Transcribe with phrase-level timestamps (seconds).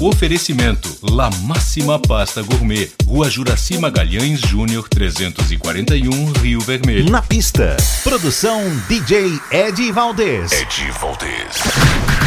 [0.00, 7.10] Oferecimento La Máxima Pasta Gourmet, Rua Juraci Magalhães Júnior 341, Rio Vermelho.
[7.10, 7.76] Na pista.
[8.02, 10.52] Produção DJ Ed Valdez.
[10.52, 11.58] Ed Valdez.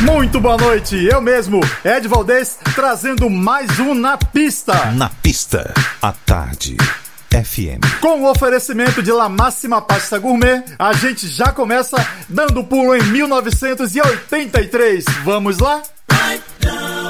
[0.04, 4.92] Muito boa noite, eu mesmo, Ed Valdez, trazendo mais um Na Pista.
[4.92, 5.74] Na pista.
[6.00, 6.78] À tarde.
[7.32, 7.82] FM.
[8.00, 11.98] Com o oferecimento de La Máxima Pasta Gourmet, a gente já começa
[12.30, 15.06] dando pulo em 1983.
[15.24, 15.82] Vamos lá?
[16.12, 17.03] Right now,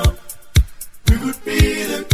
[1.13, 2.12] we would be the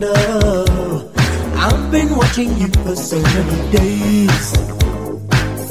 [0.00, 4.52] I've been watching you for so many days.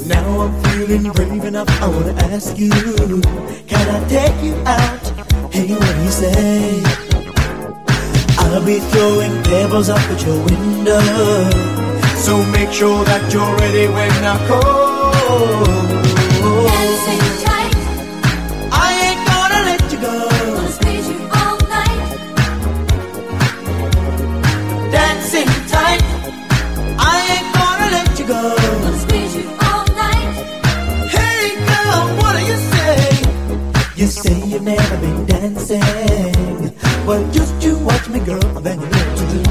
[0.05, 1.69] Now I'm feeling brave enough.
[1.81, 2.69] I wanna ask you,
[3.67, 5.07] can I take you out?
[5.53, 6.83] Hey, what do you say?
[8.39, 10.99] I'll be throwing pebbles up at your window.
[12.17, 15.76] So make sure that you're ready when I call.
[34.27, 36.73] Say you've never been dancing.
[37.07, 39.41] Well, just you watch me, girl, then you know what to do.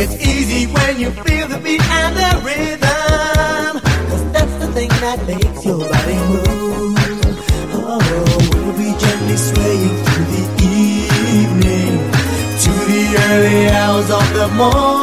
[0.00, 3.72] It's easy when you feel the beat and the rhythm.
[4.10, 6.98] Cause that's the thing that makes your body move.
[7.92, 8.00] Oh,
[8.76, 10.44] we'll gently swaying through the
[11.40, 11.94] evening
[12.64, 14.99] to the early hours of the morning.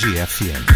[0.00, 0.73] Tarde FM.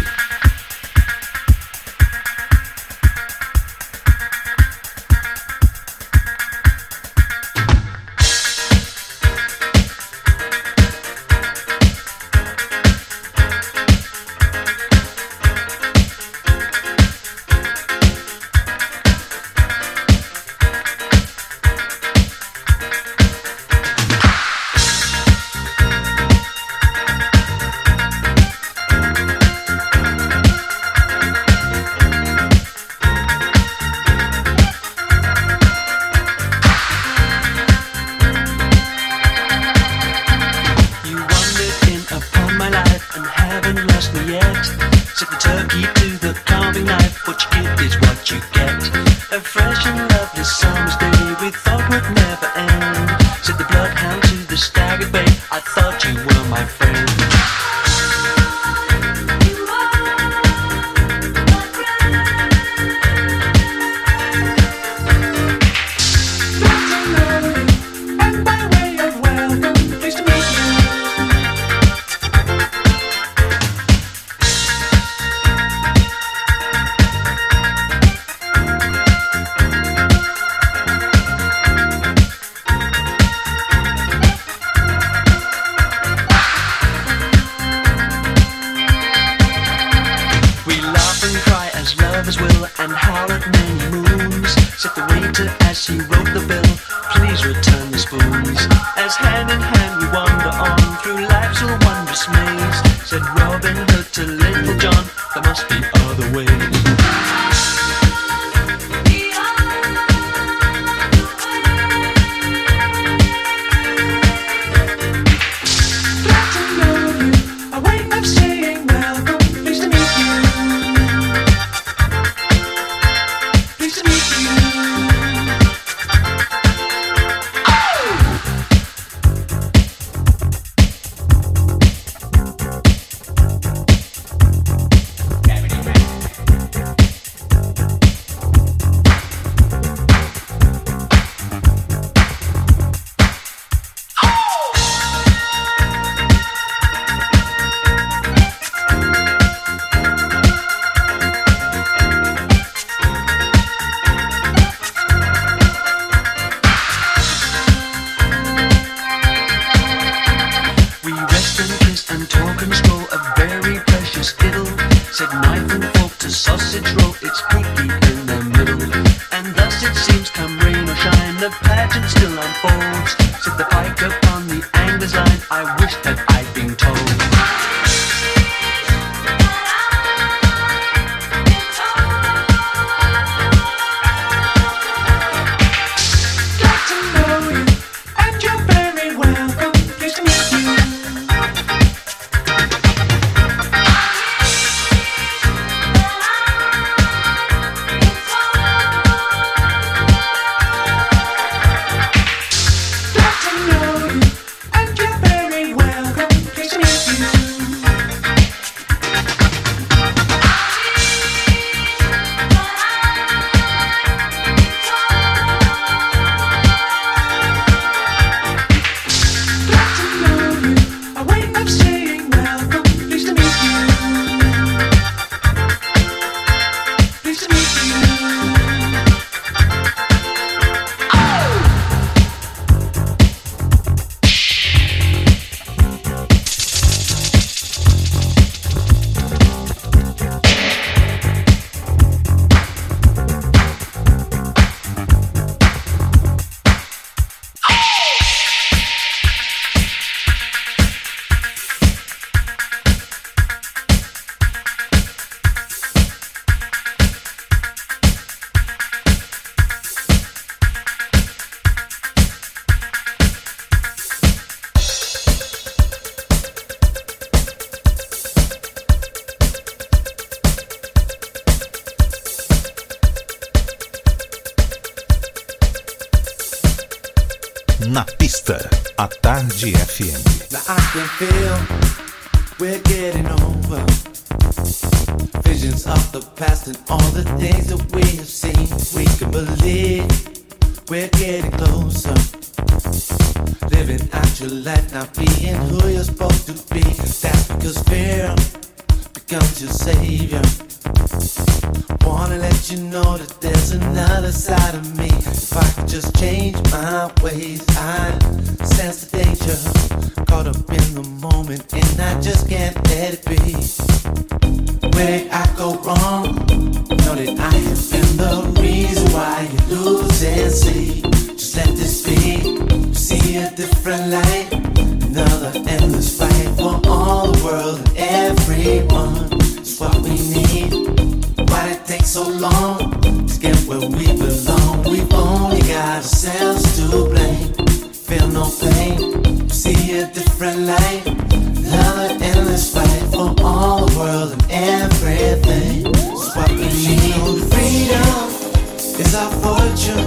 [348.99, 350.05] Is our fortune.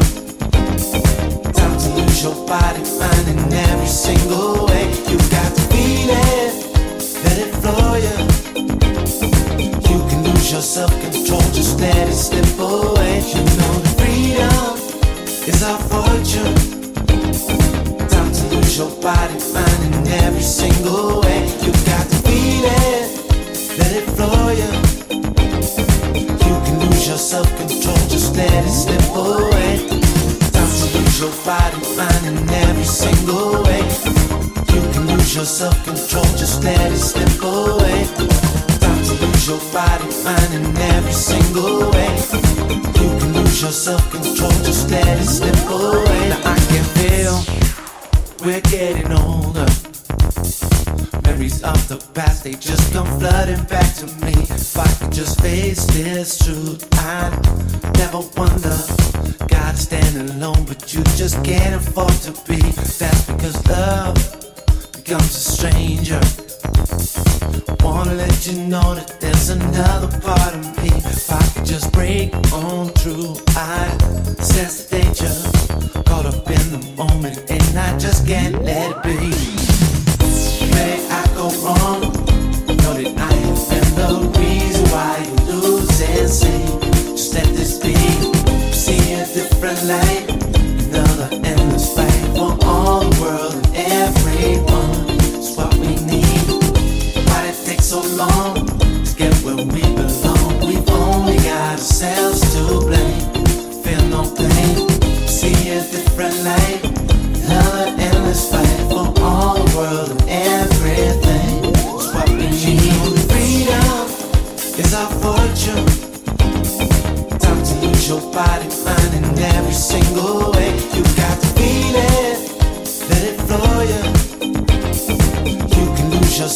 [1.53, 4.85] Time to lose your body, mind in every single way.
[5.09, 6.53] You got to feel it,
[7.25, 8.17] let it flow you.
[9.89, 13.23] You can lose your self-control, just let it slip away.
[13.33, 14.77] You know that freedom
[15.49, 16.55] is our fortune.
[18.09, 21.41] Time to lose your body, mind in every single way.
[21.65, 23.09] You got to feel it,
[23.79, 24.71] let it flow you.
[26.45, 28.02] You can lose your self-control,
[28.33, 29.89] just let it slip away.
[30.53, 33.83] Time to lose your body, mind in every single way.
[34.73, 38.07] You can lose your self-control, just let it slip away.
[38.81, 42.17] Time to lose your body, mind in every single way.
[43.01, 46.29] You can lose your self-control, just let it slip away.
[46.31, 47.35] Now I can feel
[48.45, 49.67] we're getting older.
[51.25, 54.62] Memories of the past, they just come flooding back to me.
[54.75, 57.37] If I could just face this truth, I'd
[57.99, 58.75] never wonder.
[59.47, 62.57] God stand alone, but you just can't afford to be.
[62.57, 64.17] That's because love
[64.95, 66.21] becomes a stranger.
[67.85, 70.89] Wanna let you know that there's another part of me.
[71.05, 73.99] If I could just break on through, I'd
[74.41, 76.03] sense the danger.
[76.05, 79.33] Caught up in the moment, and I just can't let it be.
[80.65, 81.92] Did I go wrong?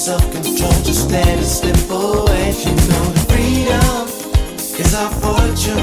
[0.07, 2.55] Self-control, just let it slip away.
[2.63, 4.07] You know that freedom
[4.79, 5.83] is our fortune.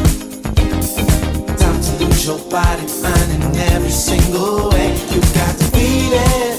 [1.59, 3.43] Time to lose your body, mind in
[3.75, 4.95] every single way.
[5.11, 6.55] You got to feel it,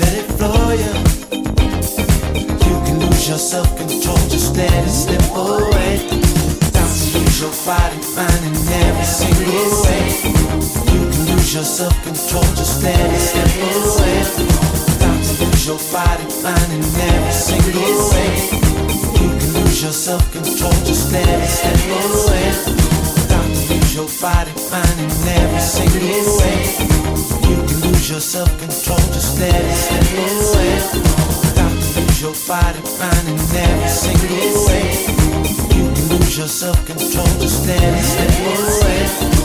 [0.00, 0.92] let it flow you.
[2.64, 6.00] You can lose your self-control, just let it slip away.
[6.72, 8.56] Time to lose your body, mind in
[8.88, 10.00] every single way.
[10.96, 14.75] You can lose your self-control, just let it slip away.
[15.66, 17.74] Your body, mind in every single
[18.14, 18.30] way.
[19.18, 21.74] You can lose your self-control, just let it slip
[22.06, 22.54] away.
[23.26, 26.06] Time to lose your body, mind in every single
[26.38, 26.70] way.
[27.50, 30.78] You can lose your self-control, just let it slip away.
[31.56, 34.86] Time to lose your body, mind in every single way.
[35.74, 39.35] You can lose your self-control, just let it slip away.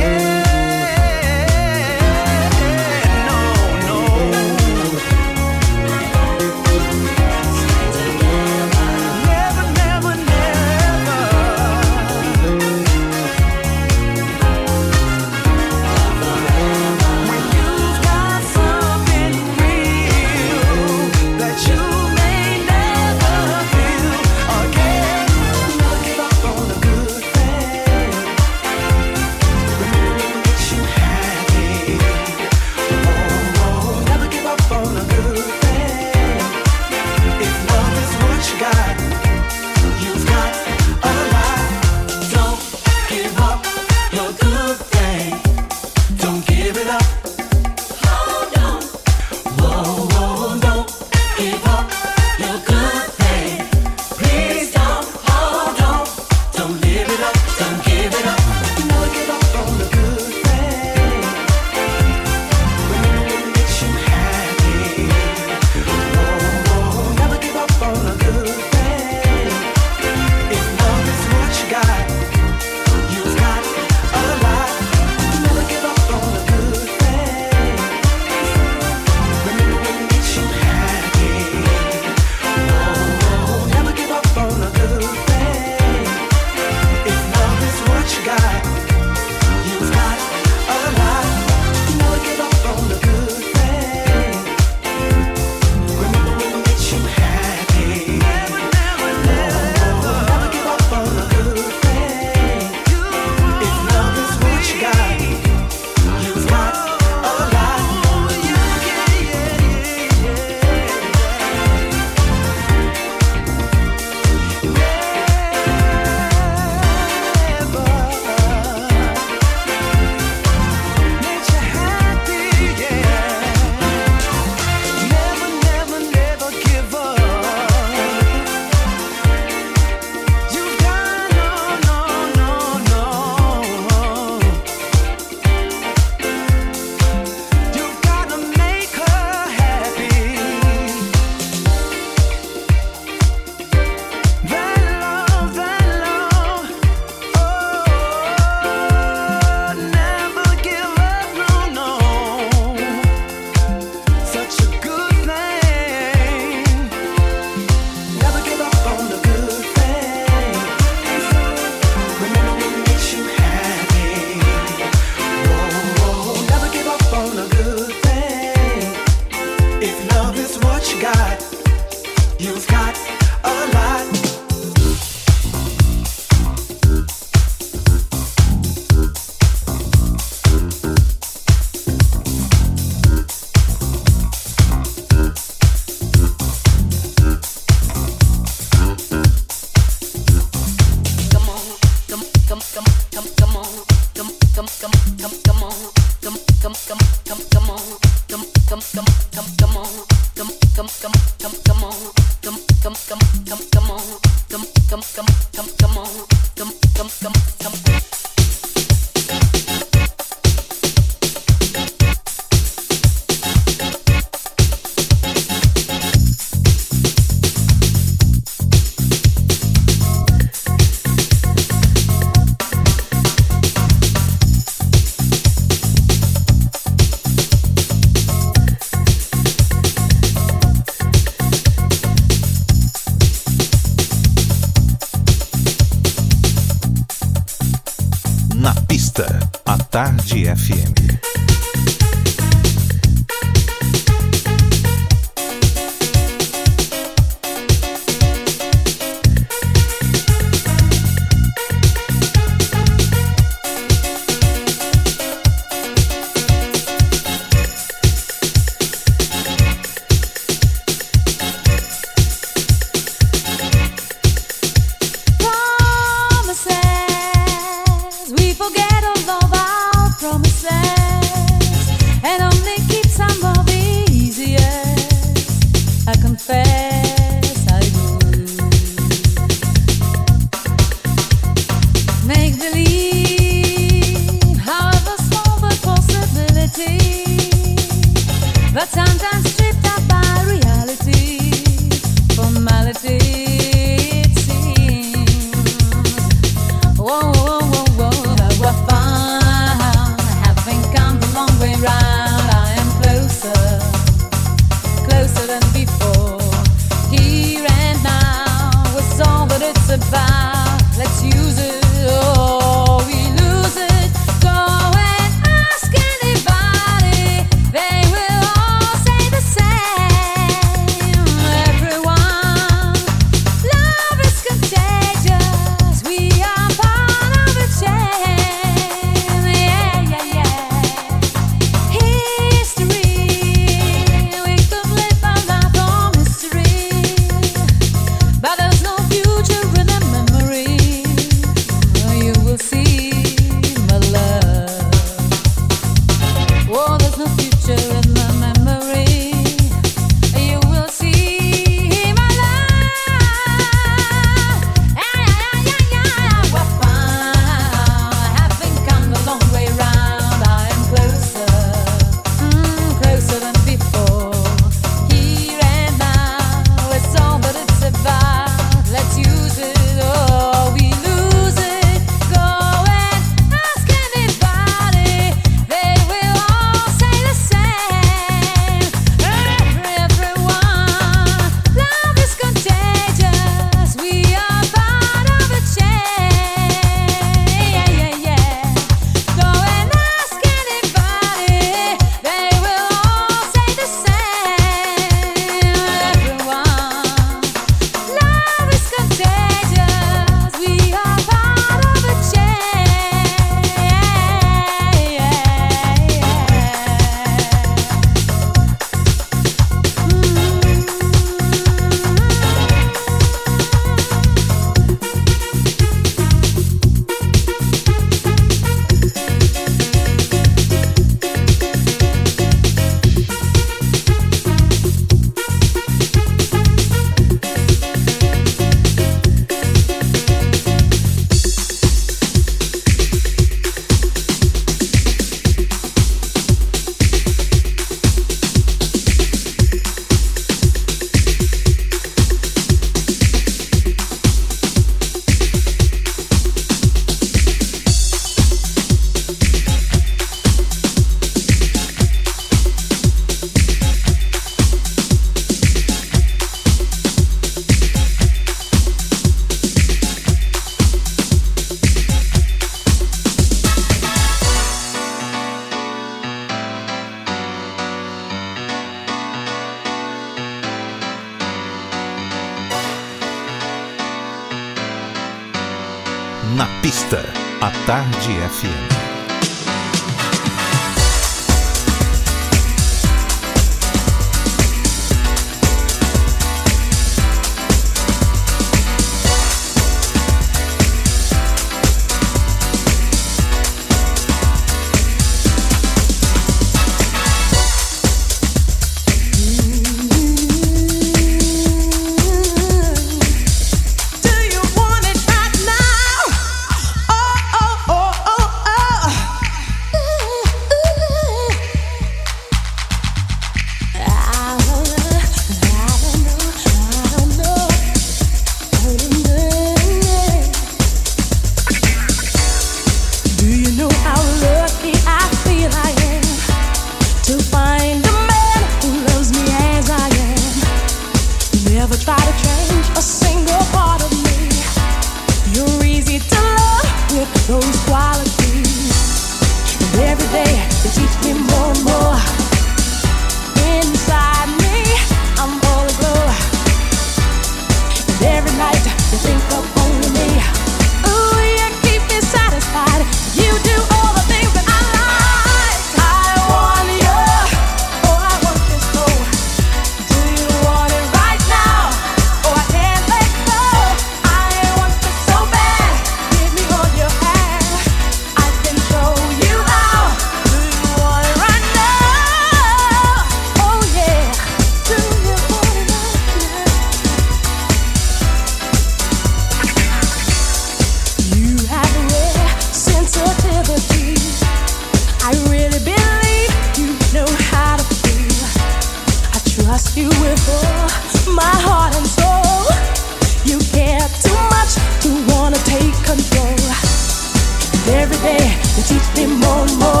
[599.27, 600.00] More more.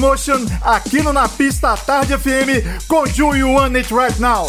[0.00, 4.46] Motion aqui no Na Pista à Tarde FM com Ju You Want It Right Now.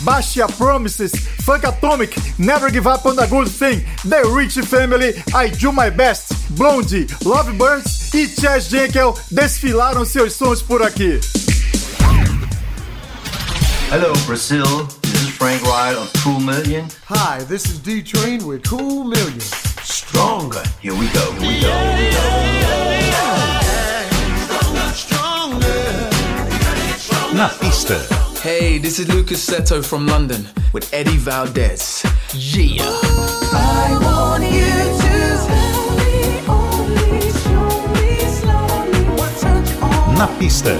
[0.00, 1.12] Baixe Promises,
[1.44, 5.90] Funk Atomic, Never Give Up on the Good Thing, The Rich Family, I Do My
[5.90, 11.20] Best, Blondie, Lovebirds e Chess Jenkel desfilaram seus sons por aqui.
[13.90, 14.88] Hello, Brazil.
[15.02, 16.88] This is Frank Wright of Cool Million.
[17.06, 19.40] Hi, this is D Train with Cool Million.
[19.84, 20.62] Stronger.
[20.80, 21.32] Here we go.
[21.38, 22.13] Here we go.
[27.44, 28.00] Na pista.
[28.40, 32.02] Hey, this is Lucas Seto from London with Eddie Valdez.
[32.32, 32.80] Yeah.
[32.80, 34.72] I want you
[35.04, 40.72] to slowly, only show me slowly what touch on, Na pista.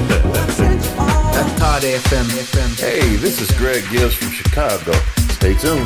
[1.37, 2.81] At Tarde FM.
[2.81, 4.93] Hey, this is Greg Gibbs from Chicago.
[5.37, 5.85] Stay tuned.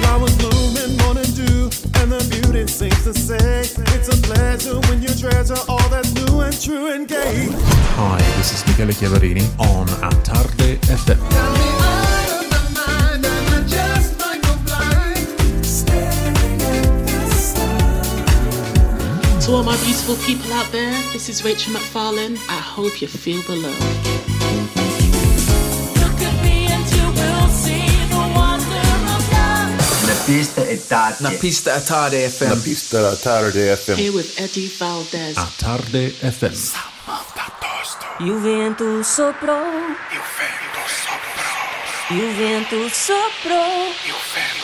[1.99, 5.09] Flowers blooming, morning dew, and the beauty seems to say it's a pleasure when you
[5.09, 7.49] treasure all that's new and true and gay.
[7.97, 10.11] Hi, this is Michele Chiavarini on A
[10.87, 11.19] FM.
[19.43, 22.37] To all my beautiful people out there, this is Rachel McFarlane.
[22.49, 24.08] I hope you feel the love.
[30.29, 31.17] Pista è tarde.
[31.21, 32.49] Na pista a Tarde FM.
[32.49, 33.99] Na pista da Tarde FM.
[33.99, 35.37] Here with Eddie Valdez.
[35.39, 36.53] A Tarde FM.
[38.21, 39.57] E o vento soprou.
[39.57, 42.11] E o vento soprou.
[42.11, 43.95] E o vento soprou.
[44.05, 44.58] E o vento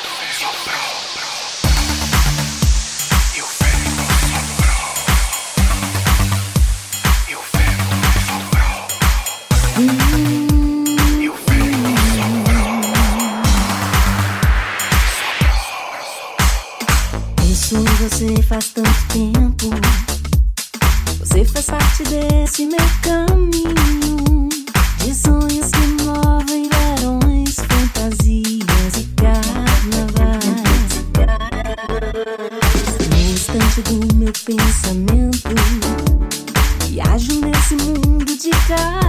[18.15, 19.71] você faz tanto tempo.
[21.19, 24.49] Você faz parte desse meu caminho.
[24.99, 30.45] De sonhos que movem verões, fantasias e carnavais.
[33.11, 35.49] No instante do meu pensamento,
[36.89, 39.04] viajo nesse mundo de carinho.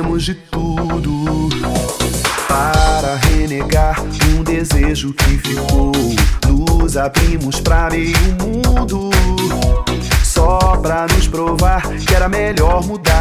[0.00, 1.48] fizemos de tudo
[2.48, 4.00] para renegar
[4.34, 5.92] um desejo que ficou.
[6.48, 9.10] Nos abrimos pra meio mundo
[10.24, 13.19] só pra nos provar que era melhor mudar.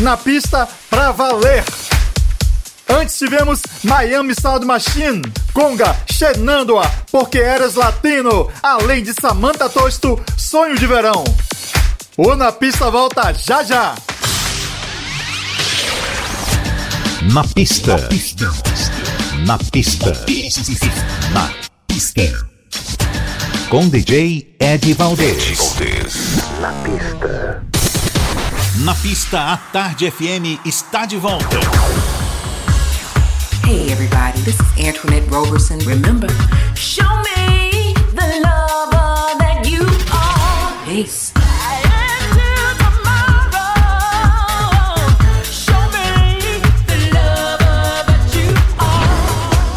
[0.00, 1.64] Na pista pra valer.
[2.88, 5.22] Antes tivemos Miami Sound Machine,
[5.52, 11.22] Conga, Xenando-a, porque eras latino, além de Samantha Tosto, Sonho de Verão.
[12.16, 13.94] O Na Pista volta já já.
[17.32, 17.96] Na pista.
[19.46, 20.12] Na pista.
[21.32, 21.50] Na
[21.86, 22.46] pista.
[23.68, 25.76] Com DJ Ed Valdez.
[26.60, 27.79] Na pista.
[28.78, 31.44] Na pista, a Tarde FM está de volta.
[33.66, 35.78] Hey everybody, this is Antoinette Roberson.
[35.80, 36.28] Remember,
[36.74, 37.04] show
[37.36, 40.84] me the lover that you are.
[40.86, 41.32] Peace.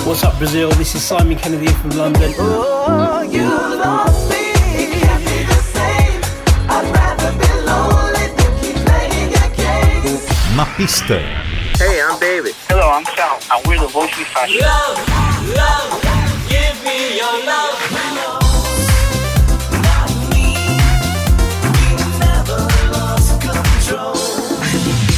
[0.06, 0.70] What's up, Brazil?
[0.72, 2.34] This is Simon Kennedy from London.
[2.38, 4.43] Oh, you lost me.
[10.56, 11.18] Na pista.
[11.80, 12.54] Hey, I'm David.
[12.70, 14.62] Hello, I'm Sal, and we're the Voice We Fashion.
[14.62, 15.02] Love,
[15.58, 15.98] love,
[16.48, 17.74] give me your love.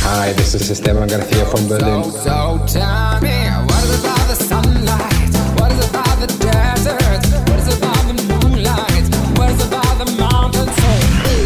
[0.08, 2.12] Hi, this is Esteban Garcia from Berlin.
[2.12, 3.20] So tell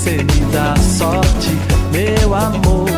[0.00, 1.50] Você me dá sorte,
[1.92, 2.88] meu amor.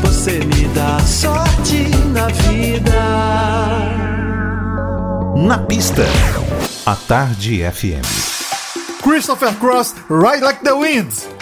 [0.00, 2.90] Você me dá sorte na vida.
[5.46, 6.06] Na pista,
[6.86, 9.02] a Tarde FM.
[9.02, 11.37] Christopher Cross, Ride Like the Wind.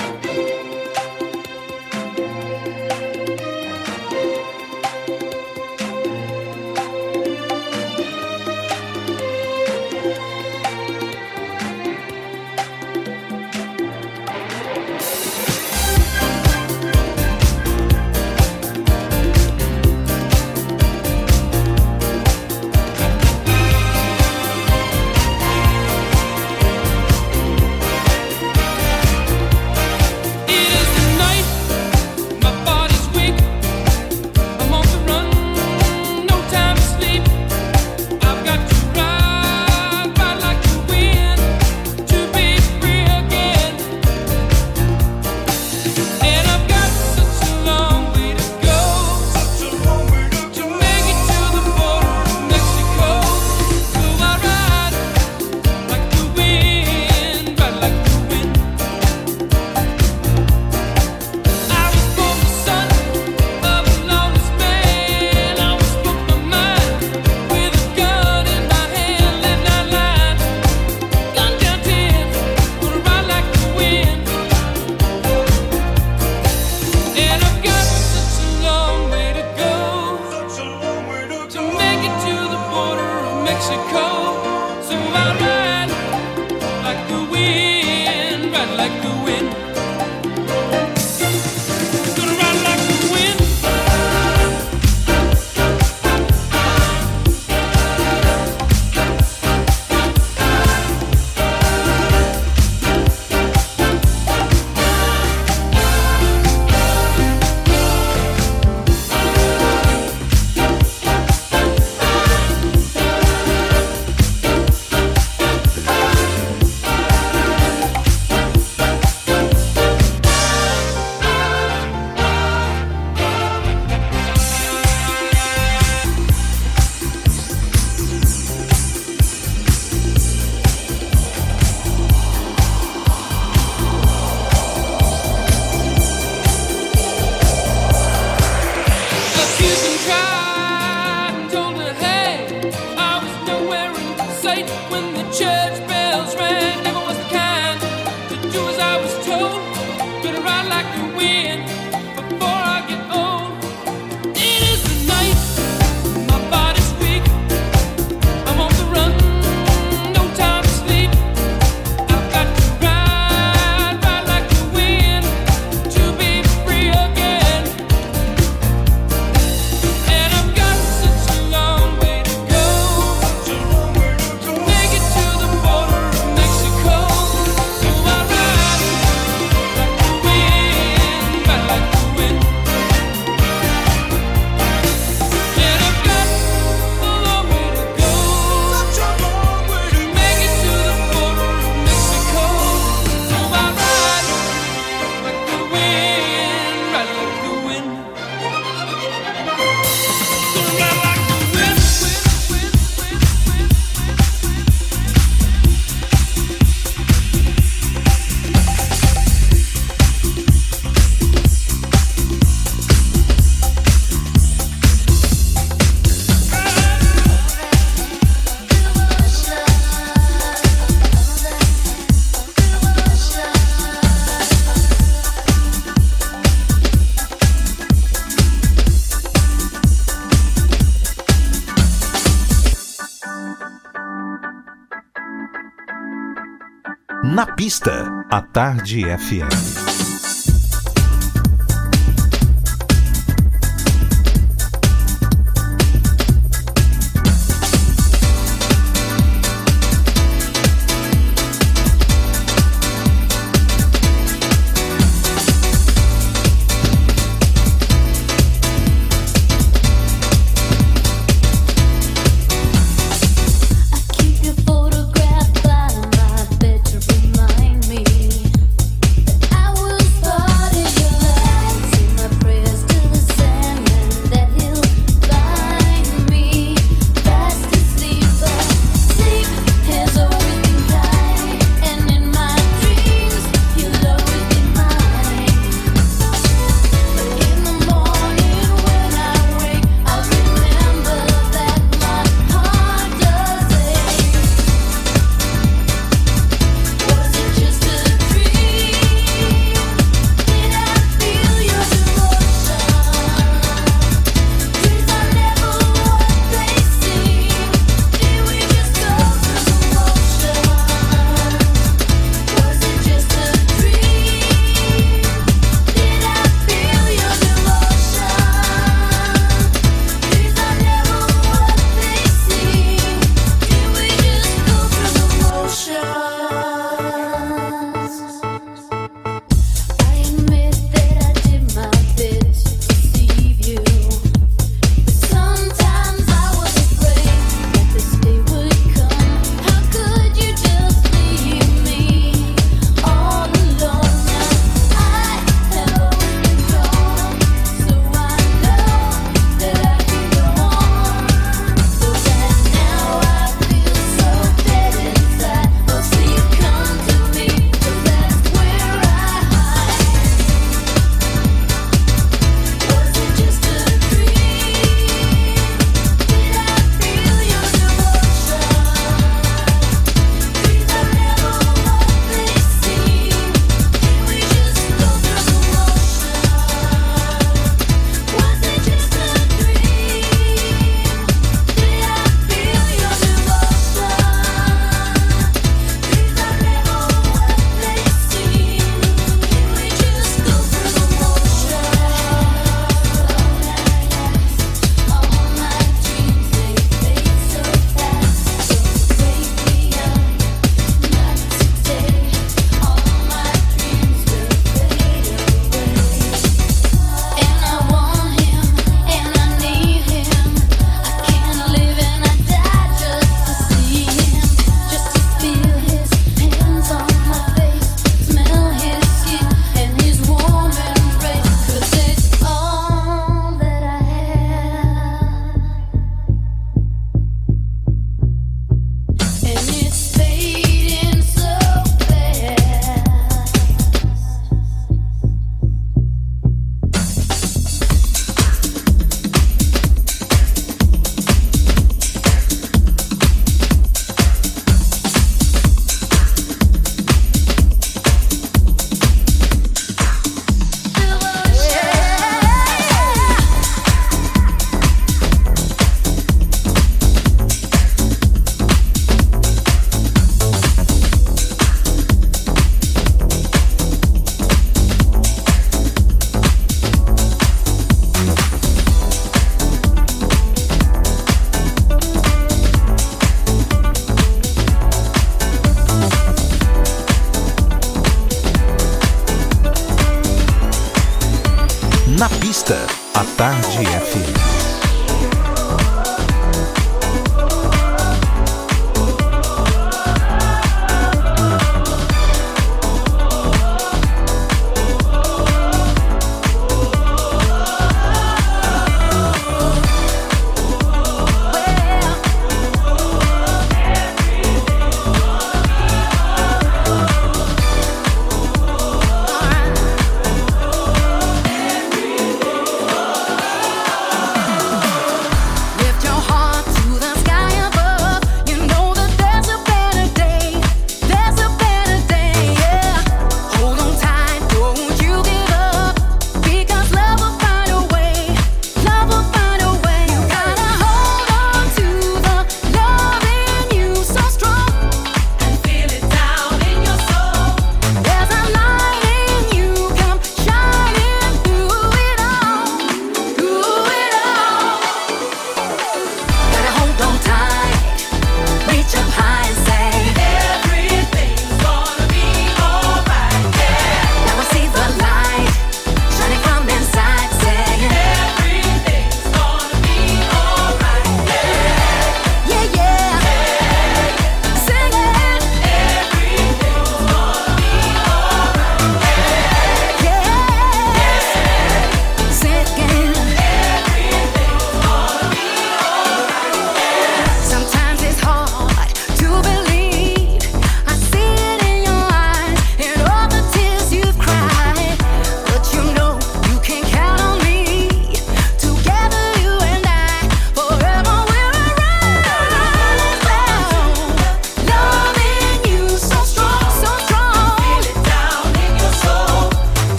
[238.87, 239.86] Tarde FM.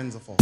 [0.00, 0.39] friends of all.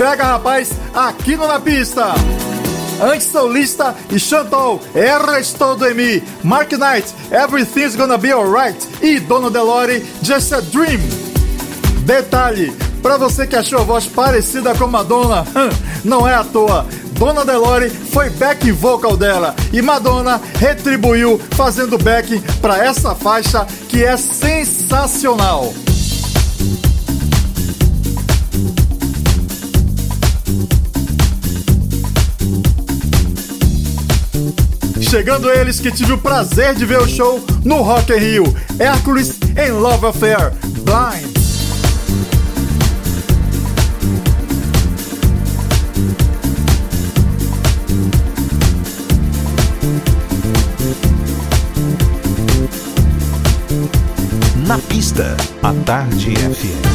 [0.00, 2.14] entrega, rapaz, aqui no Na Pista.
[3.02, 9.20] Antes Solista e Chantal, Erra Estou do Emi, Mark Knight, Everything's Gonna Be Alright e
[9.20, 10.98] Dono Delore, Just a Dream.
[12.06, 12.72] Detalhe,
[13.02, 15.44] para você que achou a voz parecida com Madonna,
[16.02, 16.86] não é à toa.
[17.18, 24.02] Dona Delore foi back vocal dela e Madonna retribuiu fazendo back para essa faixa que
[24.02, 25.74] é sensacional.
[35.10, 38.56] Chegando eles que tive o prazer de ver o show no Rock in Rio.
[38.78, 40.52] Hércules em Love Affair,
[40.84, 41.34] Blind.
[54.64, 56.89] Na pista, a Tarde FM.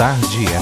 [0.00, 0.59] Tarde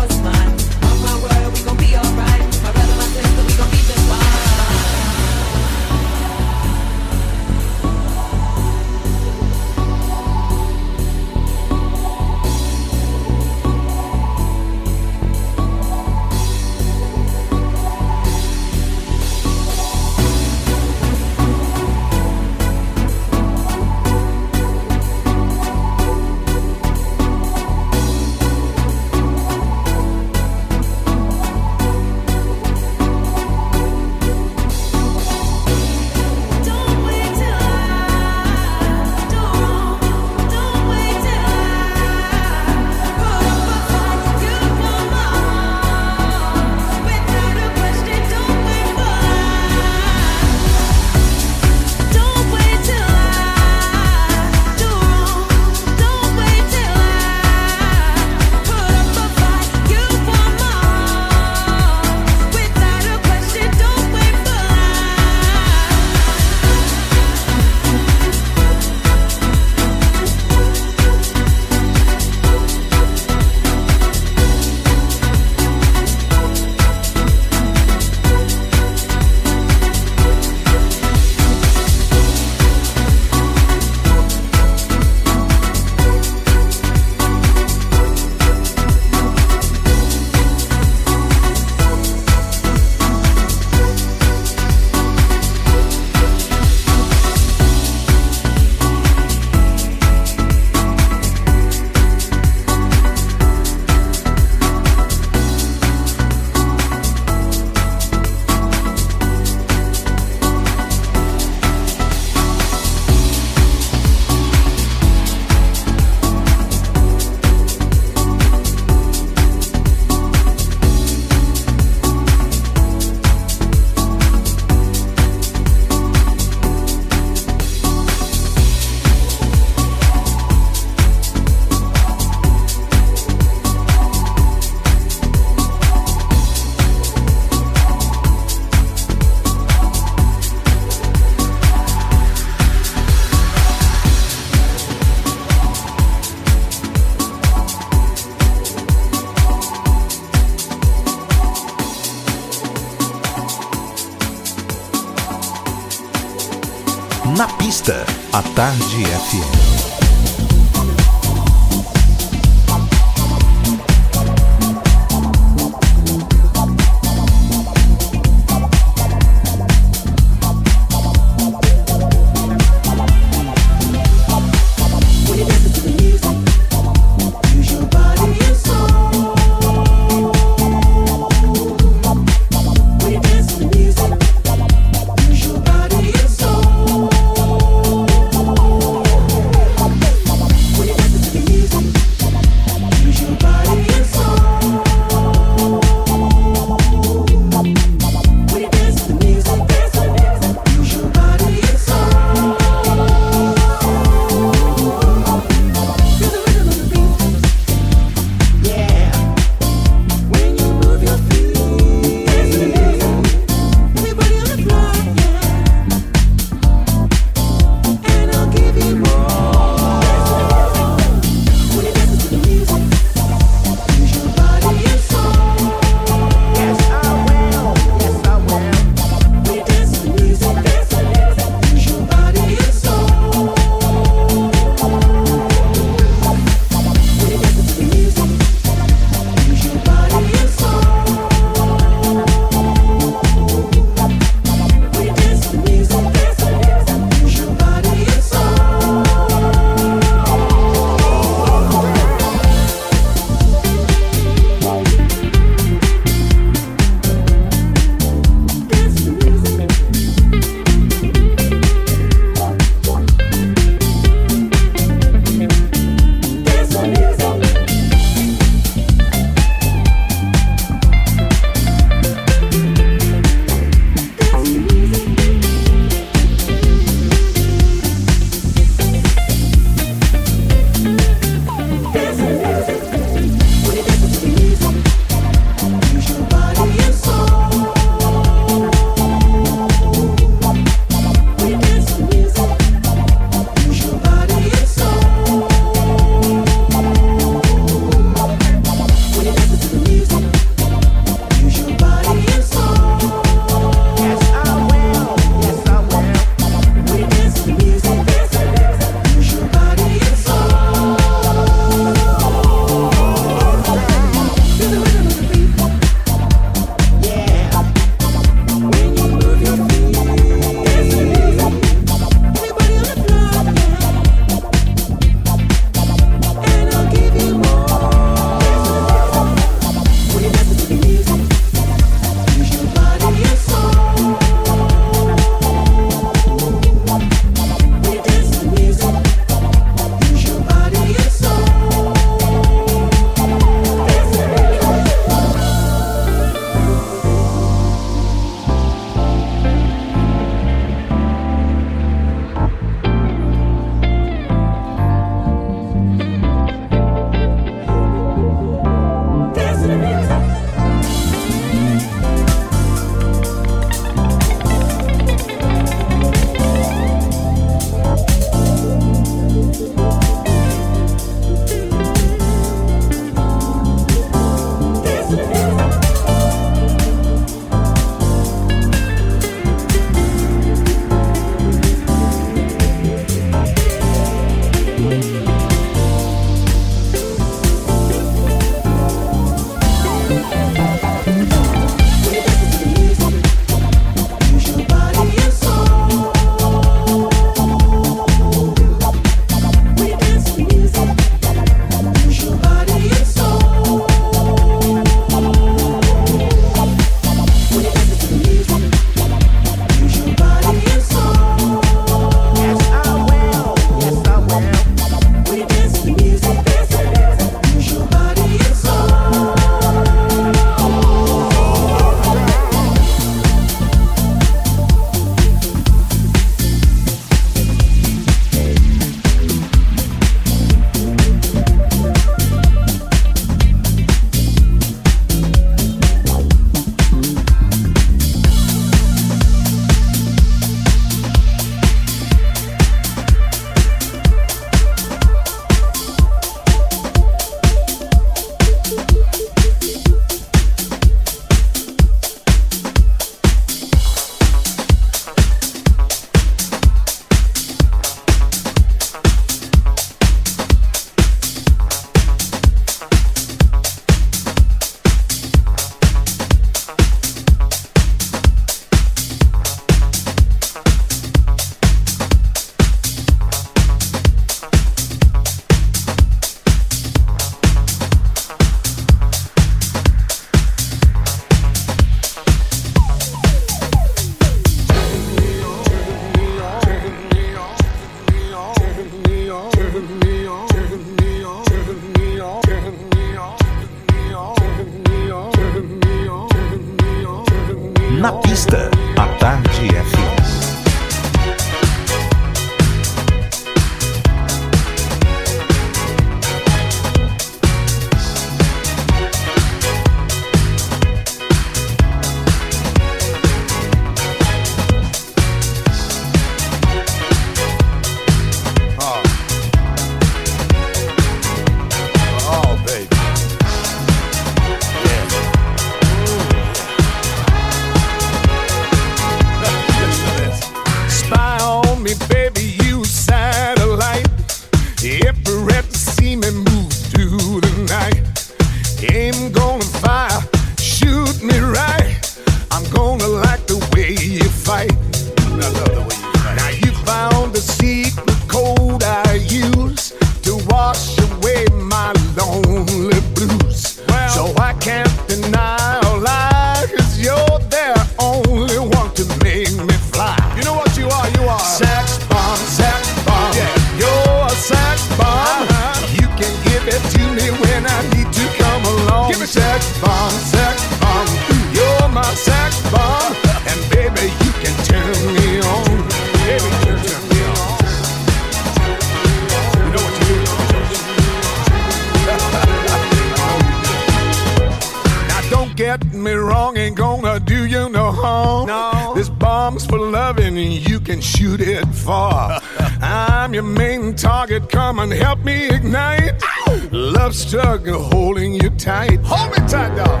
[591.82, 592.40] far.
[592.80, 594.48] I'm your main target.
[594.48, 596.22] Come and help me ignite.
[596.70, 599.00] Love struggle holding you tight.
[599.04, 600.00] Hold me tight, dog.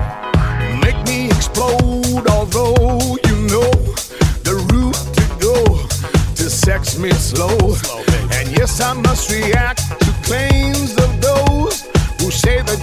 [0.80, 2.26] Make me explode.
[2.28, 3.70] Although you know
[4.48, 5.56] the route to go
[6.34, 7.58] to sex me slow.
[7.74, 8.02] slow
[8.32, 11.82] and yes, I must react to claims of those
[12.20, 12.81] who say that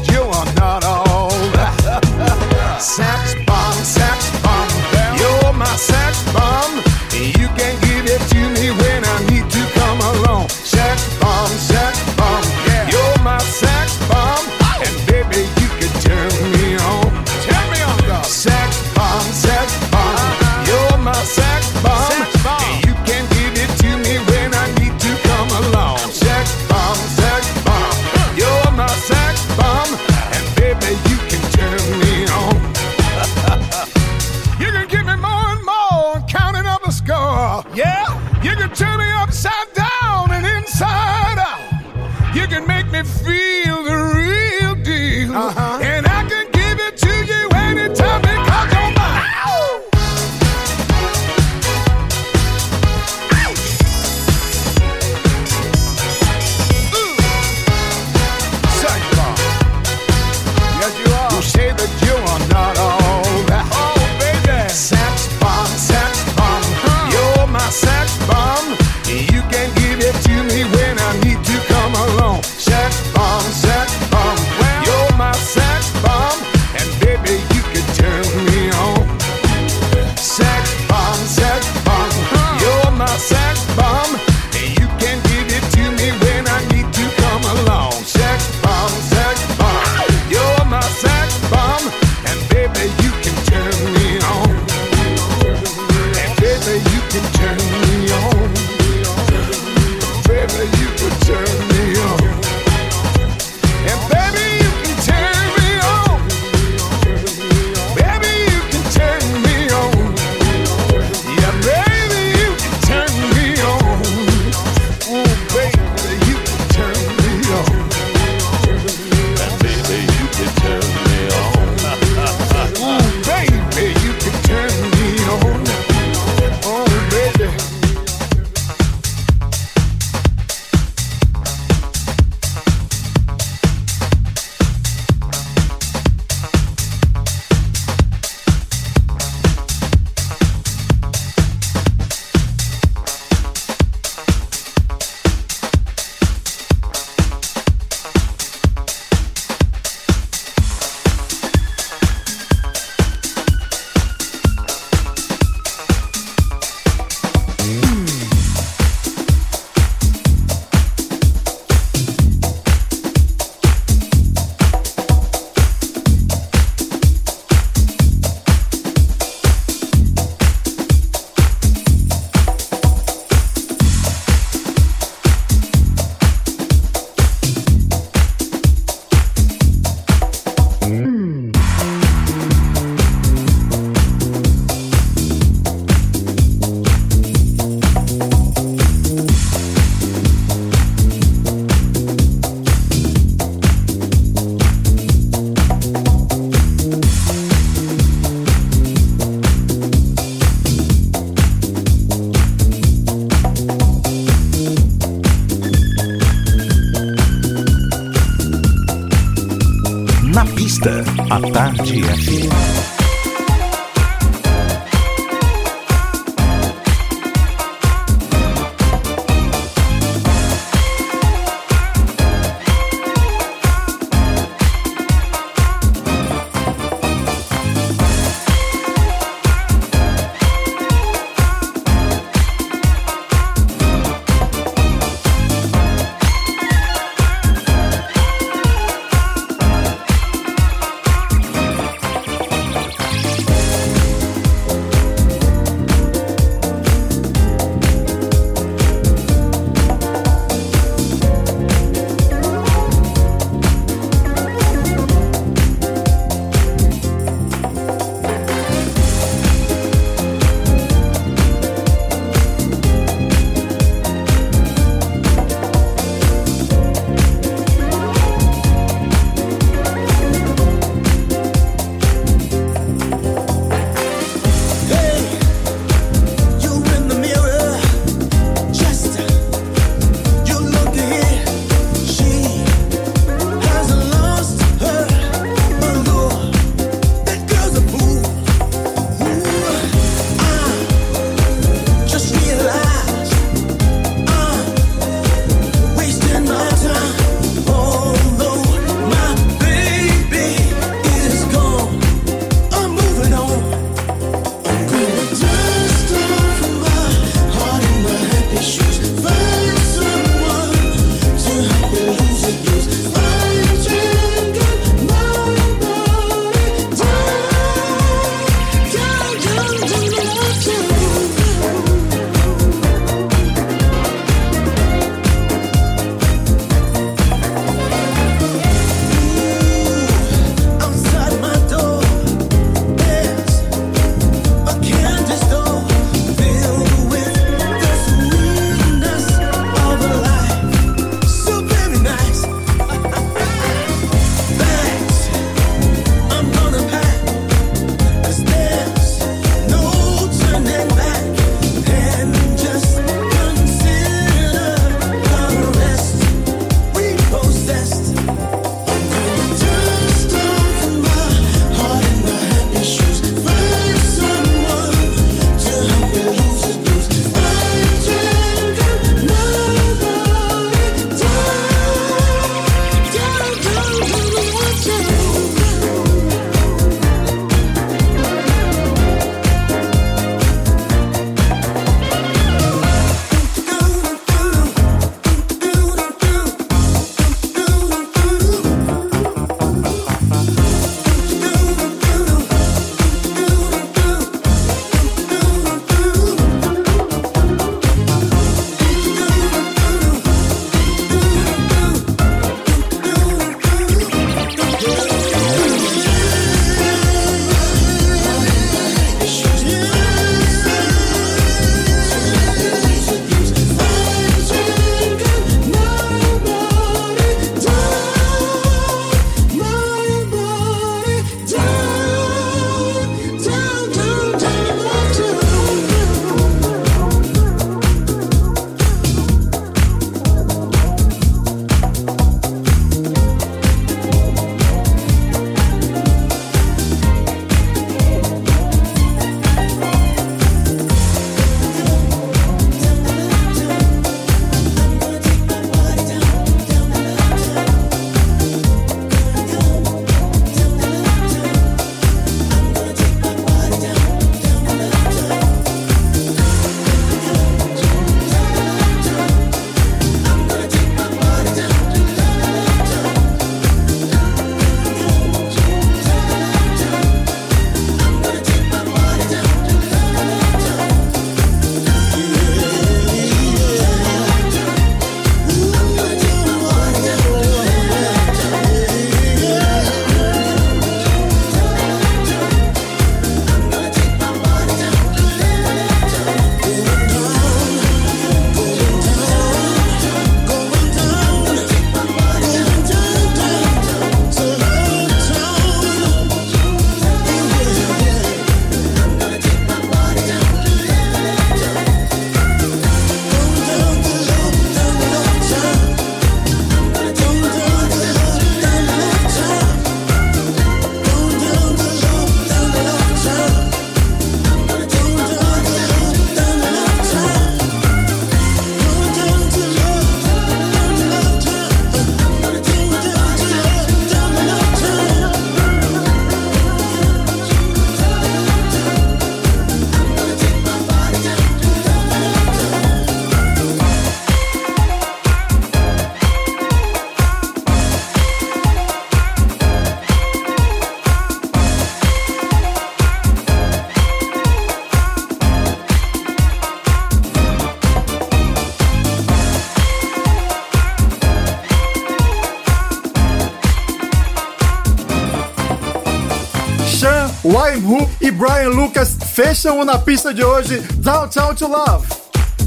[558.40, 562.08] Brian Lucas fecham o na pista de hoje Downtown to Love.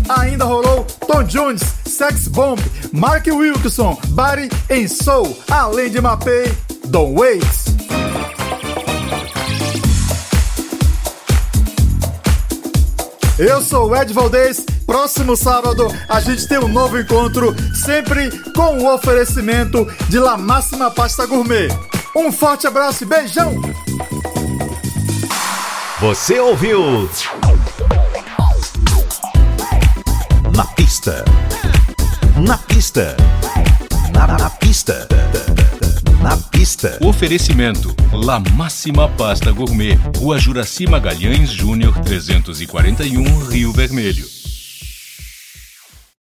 [0.06, 2.60] Ainda rolou Tom Jones, Sex Bomb,
[2.92, 6.54] Mark Wilkinson, Body and Soul, além de Mapei,
[6.88, 7.42] Don't Wait.
[13.38, 14.66] Eu sou o Ed Valdez.
[14.84, 20.90] Próximo sábado a gente tem um novo encontro, sempre com o oferecimento de La Máxima
[20.90, 21.68] Pasta Gourmet.
[22.14, 23.71] Um forte abraço e beijão!
[26.02, 27.08] Você ouviu?
[30.52, 31.24] Na pista.
[32.44, 33.16] Na pista.
[34.12, 35.06] Na, na pista.
[36.20, 36.98] Na pista.
[37.02, 44.31] Oferecimento: La Máxima Pasta Gourmet, Rua Juraci Magalhães Júnior 341, Rio Vermelho.